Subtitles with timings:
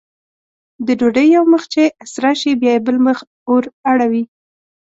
[0.85, 3.17] د ډوډۍ یو مخ چې سره شي بیا یې بل مخ
[3.49, 4.23] ور اړوي.